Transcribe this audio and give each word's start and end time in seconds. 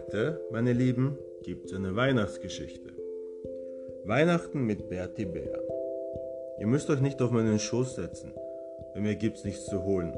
Heute, 0.00 0.40
meine 0.50 0.72
Lieben, 0.72 1.18
gibt 1.42 1.66
es 1.66 1.74
eine 1.74 1.94
Weihnachtsgeschichte. 1.94 2.88
Weihnachten 4.04 4.64
mit 4.64 4.88
Bertie 4.88 5.26
Bär. 5.26 5.60
Ihr 6.58 6.66
müsst 6.66 6.88
euch 6.88 7.02
nicht 7.02 7.20
auf 7.20 7.30
meinen 7.30 7.58
Schoß 7.58 7.96
setzen, 7.96 8.32
bei 8.94 9.00
mir 9.00 9.14
gibt's 9.16 9.44
nichts 9.44 9.66
zu 9.66 9.84
holen. 9.84 10.14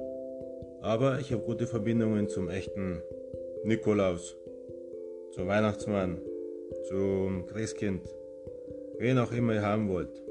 Aber 0.83 1.19
ich 1.19 1.33
habe 1.33 1.43
gute 1.43 1.67
Verbindungen 1.67 2.29
zum 2.29 2.49
echten 2.49 3.03
Nikolaus, 3.65 4.37
zum 5.33 5.49
Weihnachtsmann, 5.49 6.21
zum 6.89 7.47
Christkind, 7.47 8.03
wen 8.99 9.19
auch 9.19 9.33
immer 9.33 9.55
ihr 9.55 9.63
haben 9.63 9.89
wollt. 9.89 10.23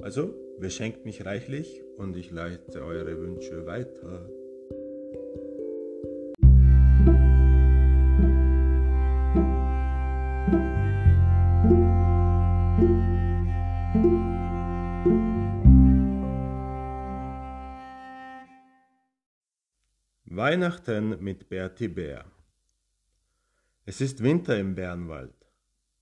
Also, 0.00 0.34
beschenkt 0.58 1.04
mich 1.04 1.24
reichlich 1.24 1.84
und 1.96 2.16
ich 2.16 2.32
leite 2.32 2.82
eure 2.84 3.20
Wünsche 3.20 3.66
weiter. 3.66 4.28
Weihnachten 20.42 21.22
mit 21.22 21.48
Bertie 21.48 21.86
Bär. 21.86 22.24
Es 23.84 24.00
ist 24.00 24.24
Winter 24.24 24.58
im 24.58 24.74
Bärenwald. 24.74 25.36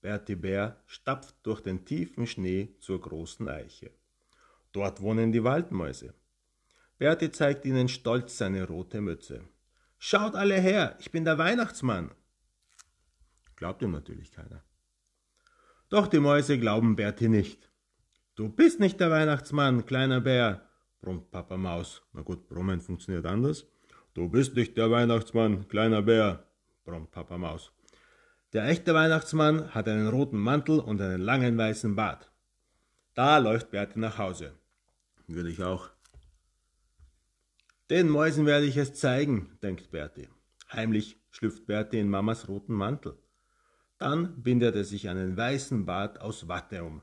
Bertie 0.01 0.35
Bär 0.35 0.83
stapft 0.87 1.35
durch 1.43 1.61
den 1.61 1.85
tiefen 1.85 2.27
Schnee 2.27 2.75
zur 2.79 3.03
großen 3.03 3.47
Eiche. 3.51 3.91
Dort 4.73 5.03
wohnen 5.03 5.30
die 5.30 5.45
Waldmäuse. 5.45 6.15
Bertie 6.97 7.30
zeigt 7.30 7.66
ihnen 7.66 7.89
stolz 7.89 8.39
seine 8.39 8.66
rote 8.66 9.03
Mütze. 9.03 9.45
Schaut 9.99 10.35
alle 10.35 10.59
her, 10.59 10.96
ich 11.01 11.11
bin 11.13 11.27
der 11.27 11.37
Weihnachtsmann. 11.37 12.11
Glaubt 13.57 13.83
ihm 13.83 13.91
natürlich 13.91 14.33
keiner. 14.33 14.65
Doch 15.91 16.07
die 16.07 16.18
Mäuse 16.18 16.59
glauben 16.59 16.96
Bertie 16.96 17.29
nicht. 17.29 17.71
Du 18.37 18.49
bist 18.49 18.80
nicht 18.80 19.01
der 19.01 19.11
Weihnachtsmann, 19.11 19.85
kleiner 19.85 20.23
Bär, 20.23 20.66
brummt 21.02 21.30
Papa 21.30 21.59
Maus. 21.59 22.01
Na 22.15 22.23
gut, 22.23 22.49
Brummen 22.49 22.80
funktioniert 22.80 23.27
anders. 23.27 23.66
Du 24.13 24.29
bist 24.29 24.57
nicht 24.57 24.77
der 24.77 24.91
Weihnachtsmann, 24.91 25.69
kleiner 25.69 26.03
Bär, 26.03 26.45
brummt 26.85 27.13
Papa 27.13 27.39
Maus. 27.39 27.73
Der 28.52 28.67
echte 28.67 28.93
Weihnachtsmann 28.93 29.73
hat 29.73 29.87
einen 29.87 30.09
roten 30.09 30.39
Mantel 30.39 30.80
und 30.80 31.01
einen 31.01 31.21
langen 31.21 31.57
weißen 31.57 31.95
Bart. 31.95 32.33
Da 33.15 33.39
läuft 33.39 33.71
Bertie 33.71 34.01
nach 34.01 34.19
Hause. 34.19 34.55
Würde 35.29 35.51
ich 35.51 35.63
auch. 35.63 35.91
Den 37.89 38.09
Mäusen 38.09 38.47
werde 38.47 38.67
ich 38.67 38.77
es 38.77 38.95
zeigen, 38.95 39.57
denkt 39.63 39.93
Bertie. 39.93 40.29
Heimlich 40.73 41.21
schlüpft 41.30 41.67
Bertie 41.67 42.01
in 42.01 42.11
Mamas 42.11 42.49
roten 42.49 42.74
Mantel. 42.74 43.17
Dann 43.99 44.43
bindet 44.43 44.74
er 44.74 44.85
sich 44.85 45.09
einen 45.09 45.37
weißen 45.37 45.87
Bart 45.87 46.21
aus 46.21 46.49
Watte 46.49 46.83
um. 46.83 47.02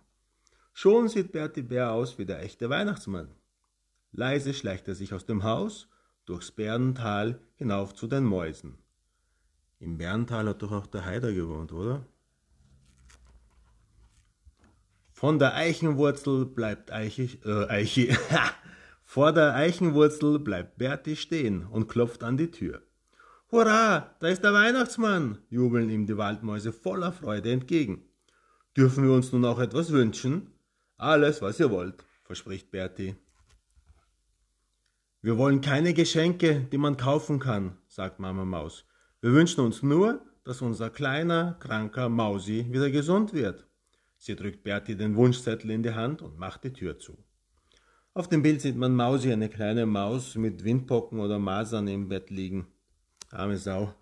Schon 0.73 1.07
sieht 1.07 1.31
Bertie 1.31 1.61
Bär 1.61 1.93
aus 1.93 2.17
wie 2.17 2.25
der 2.25 2.41
echte 2.41 2.69
Weihnachtsmann. 2.69 3.33
Leise 4.11 4.53
schleicht 4.53 4.89
er 4.89 4.95
sich 4.95 5.13
aus 5.13 5.25
dem 5.25 5.43
Haus 5.43 5.87
durchs 6.27 6.51
Bärental 6.51 7.39
hinauf 7.55 7.95
zu 7.95 8.05
den 8.05 8.25
Mäusen. 8.25 8.77
Im 9.79 9.97
Bärental 9.97 10.47
hat 10.47 10.61
doch 10.61 10.71
auch 10.71 10.87
der 10.87 11.05
Heider 11.05 11.33
gewohnt, 11.33 11.71
oder? 11.71 12.05
Von 15.11 15.39
der 15.39 15.55
Eichenwurzel 15.55 16.45
bleibt 16.45 16.91
Eiche, 16.91 17.23
äh, 17.43 17.67
Eiche, 17.69 18.15
vor 19.03 19.31
der 19.31 19.55
Eichenwurzel 19.55 20.37
bleibt 20.37 20.77
Berti 20.77 21.15
stehen 21.15 21.65
und 21.65 21.87
klopft 21.87 22.23
an 22.23 22.37
die 22.37 22.51
Tür. 22.51 22.83
Hurra, 23.49 24.15
da 24.19 24.27
ist 24.27 24.43
der 24.43 24.53
Weihnachtsmann, 24.53 25.39
jubeln 25.49 25.89
ihm 25.89 26.05
die 26.05 26.17
Waldmäuse 26.17 26.73
voller 26.73 27.13
Freude 27.13 27.51
entgegen. 27.51 28.03
Dürfen 28.75 29.05
wir 29.05 29.13
uns 29.13 29.31
nun 29.31 29.45
auch 29.45 29.59
etwas 29.59 29.91
wünschen? 29.91 30.51
Alles, 30.97 31.41
was 31.41 31.59
ihr 31.59 31.71
wollt, 31.71 32.03
verspricht 32.23 32.69
Berti. 32.69 33.15
Wir 35.21 35.37
wollen 35.37 35.61
keine 35.61 35.93
Geschenke, 35.93 36.67
die 36.71 36.77
man 36.77 36.95
kaufen 36.95 37.39
kann, 37.39 37.77
sagt 37.87 38.19
Mama 38.19 38.45
Maus. 38.45 38.85
Wir 39.19 39.33
wünschen 39.33 39.61
uns 39.61 39.81
nur, 39.81 40.21
dass 40.43 40.61
unser 40.61 40.91
kleiner, 40.91 41.57
kranker 41.59 42.07
Mausi 42.07 42.67
wieder 42.69 42.91
gesund 42.91 43.33
wird. 43.33 43.65
Sie 44.17 44.35
drückt 44.35 44.63
Berti 44.63 44.95
den 44.95 45.15
Wunschzettel 45.15 45.71
in 45.71 45.81
die 45.81 45.93
Hand 45.93 46.21
und 46.21 46.37
macht 46.37 46.63
die 46.63 46.73
Tür 46.73 46.99
zu. 46.99 47.17
Auf 48.13 48.29
dem 48.29 48.43
Bild 48.43 48.61
sieht 48.61 48.75
man 48.75 48.95
Mausi, 48.95 49.31
eine 49.31 49.49
kleine 49.49 49.85
Maus 49.85 50.35
mit 50.35 50.63
Windpocken 50.63 51.19
oder 51.19 51.39
Masern 51.39 51.87
im 51.87 52.09
Bett 52.09 52.29
liegen. 52.29 52.67
Arme 53.31 53.57
Sau. 53.57 53.93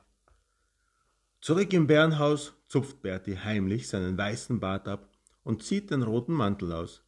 Zurück 1.42 1.72
im 1.74 1.88
Bärenhaus 1.88 2.54
zupft 2.68 3.02
Berti 3.02 3.36
heimlich 3.36 3.88
seinen 3.88 4.18
weißen 4.18 4.60
Bart 4.60 4.88
ab 4.88 5.10
und 5.44 5.64
zieht 5.64 5.92
den 5.92 6.04
roten 6.04 6.34
Mantel 6.34 6.74
aus. 6.74 7.04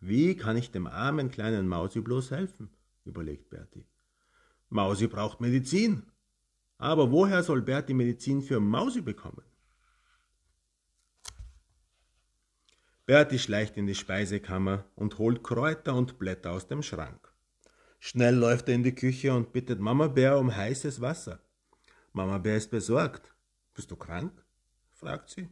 Wie 0.00 0.36
kann 0.36 0.56
ich 0.56 0.70
dem 0.70 0.86
armen 0.86 1.30
kleinen 1.30 1.66
Mausi 1.68 2.00
bloß 2.00 2.30
helfen? 2.30 2.70
Überlegt 3.10 3.50
Berti. 3.50 3.84
Mausi 4.70 5.06
braucht 5.06 5.40
Medizin. 5.40 6.04
Aber 6.78 7.10
woher 7.10 7.42
soll 7.42 7.60
Berti 7.60 7.92
Medizin 7.92 8.40
für 8.40 8.58
Mausi 8.58 9.02
bekommen? 9.02 9.44
Berti 13.04 13.38
schleicht 13.38 13.76
in 13.76 13.86
die 13.86 13.94
Speisekammer 13.94 14.84
und 14.94 15.18
holt 15.18 15.42
Kräuter 15.42 15.94
und 15.94 16.18
Blätter 16.18 16.52
aus 16.52 16.68
dem 16.68 16.82
Schrank. 16.82 17.20
Schnell 17.98 18.36
läuft 18.36 18.68
er 18.68 18.76
in 18.76 18.84
die 18.84 18.94
Küche 18.94 19.34
und 19.34 19.52
bittet 19.52 19.80
Mama 19.80 20.06
Bär 20.06 20.38
um 20.38 20.54
heißes 20.54 21.00
Wasser. 21.00 21.40
Mama 22.12 22.38
Bär 22.38 22.56
ist 22.56 22.70
besorgt. 22.70 23.34
Bist 23.74 23.90
du 23.90 23.96
krank? 23.96 24.32
fragt 24.92 25.30
sie. 25.30 25.48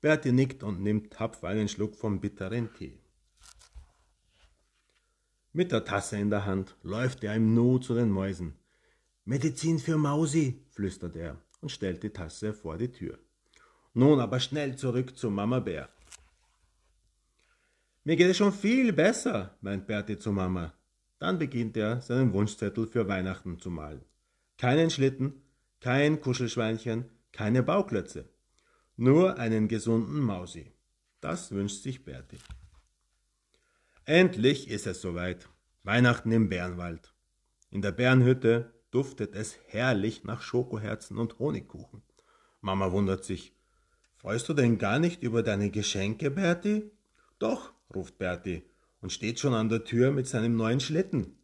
Berti 0.00 0.30
nickt 0.30 0.62
und 0.62 0.80
nimmt 0.82 1.12
tapfer 1.12 1.48
einen 1.48 1.68
Schluck 1.68 1.96
vom 1.96 2.20
bitteren 2.20 2.72
Tee. 2.74 3.00
Mit 5.52 5.72
der 5.72 5.84
Tasse 5.84 6.16
in 6.16 6.30
der 6.30 6.46
Hand 6.46 6.76
läuft 6.82 7.24
er 7.24 7.34
im 7.34 7.54
Nu 7.54 7.78
zu 7.78 7.94
den 7.94 8.10
Mäusen. 8.10 8.54
Medizin 9.24 9.80
für 9.80 9.96
Mausi, 9.96 10.64
flüstert 10.70 11.16
er 11.16 11.36
und 11.60 11.70
stellt 11.70 12.04
die 12.04 12.10
Tasse 12.10 12.54
vor 12.54 12.78
die 12.78 12.92
Tür. 12.92 13.18
Nun 13.92 14.20
aber 14.20 14.38
schnell 14.38 14.76
zurück 14.76 15.16
zu 15.16 15.28
Mama 15.28 15.58
Bär. 15.58 15.88
Mir 18.04 18.14
geht 18.14 18.30
es 18.30 18.36
schon 18.36 18.52
viel 18.52 18.92
besser, 18.92 19.56
meint 19.60 19.88
Bertie 19.88 20.18
zu 20.18 20.30
Mama. 20.30 20.72
Dann 21.18 21.38
beginnt 21.38 21.76
er, 21.76 22.00
seinen 22.00 22.32
Wunschzettel 22.32 22.86
für 22.86 23.08
Weihnachten 23.08 23.58
zu 23.58 23.70
malen. 23.70 24.04
Keinen 24.56 24.90
Schlitten, 24.90 25.42
kein 25.80 26.20
Kuschelschweinchen, 26.20 27.06
keine 27.32 27.64
Bauklötze. 27.64 28.28
Nur 28.96 29.38
einen 29.38 29.66
gesunden 29.66 30.20
Mausi. 30.20 30.72
Das 31.20 31.50
wünscht 31.50 31.82
sich 31.82 32.04
Bertie. 32.04 32.38
Endlich 34.04 34.68
ist 34.68 34.86
es 34.86 35.00
soweit. 35.00 35.48
Weihnachten 35.82 36.32
im 36.32 36.48
Bärenwald. 36.48 37.14
In 37.70 37.82
der 37.82 37.92
Bärenhütte 37.92 38.72
duftet 38.90 39.34
es 39.34 39.58
herrlich 39.68 40.24
nach 40.24 40.42
Schokoherzen 40.42 41.18
und 41.18 41.38
Honigkuchen. 41.38 42.02
Mama 42.60 42.92
wundert 42.92 43.24
sich. 43.24 43.54
Freust 44.16 44.48
du 44.48 44.54
denn 44.54 44.78
gar 44.78 44.98
nicht 44.98 45.22
über 45.22 45.42
deine 45.42 45.70
Geschenke, 45.70 46.30
Bertie? 46.30 46.90
Doch, 47.38 47.72
ruft 47.94 48.18
Bertie 48.18 48.62
und 49.00 49.12
steht 49.12 49.40
schon 49.40 49.54
an 49.54 49.68
der 49.68 49.84
Tür 49.84 50.10
mit 50.10 50.26
seinem 50.26 50.56
neuen 50.56 50.80
Schlitten. 50.80 51.38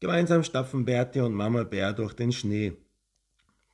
Gemeinsam 0.00 0.42
stapfen 0.42 0.84
Bertie 0.84 1.20
und 1.20 1.34
Mama 1.34 1.64
Bär 1.64 1.92
durch 1.92 2.14
den 2.14 2.32
Schnee. 2.32 2.76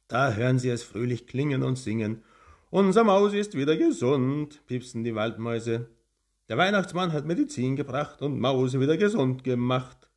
Da 0.09 0.33
hören 0.33 0.59
sie 0.59 0.71
es 0.71 0.83
fröhlich 0.83 1.27
klingen 1.27 1.63
und 1.63 1.77
singen. 1.77 2.23
Unser 2.71 3.05
Maus 3.05 3.33
ist 3.33 3.55
wieder 3.55 3.77
gesund, 3.77 4.67
piepsen 4.67 5.05
die 5.05 5.15
Waldmäuse. 5.15 5.89
Der 6.49 6.57
Weihnachtsmann 6.57 7.13
hat 7.13 7.27
Medizin 7.27 7.77
gebracht 7.77 8.23
und 8.23 8.41
Mause 8.41 8.81
wieder 8.81 8.97
gesund 8.97 9.45
gemacht. 9.45 10.11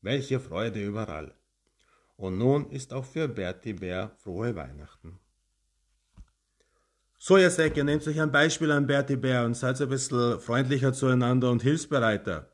Welche 0.00 0.40
Freude 0.40 0.84
überall. 0.84 1.34
Und 2.16 2.38
nun 2.38 2.70
ist 2.70 2.92
auch 2.92 3.04
für 3.04 3.28
Bertie 3.28 3.74
Bär 3.74 4.10
frohe 4.18 4.56
Weihnachten. 4.56 5.20
So, 7.18 7.36
ihr 7.36 7.50
Säcke, 7.50 7.84
nehmt 7.84 8.06
euch 8.08 8.20
ein 8.20 8.32
Beispiel 8.32 8.72
an 8.72 8.88
Bertie 8.88 9.16
Bär 9.16 9.44
und 9.44 9.54
seid 9.54 9.80
ein 9.80 9.88
bisschen 9.88 10.40
freundlicher 10.40 10.92
zueinander 10.92 11.50
und 11.50 11.62
hilfsbereiter. 11.62 12.50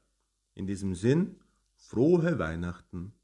In 0.55 0.67
diesem 0.67 0.95
Sinn, 0.95 1.41
frohe 1.75 2.39
Weihnachten. 2.39 3.15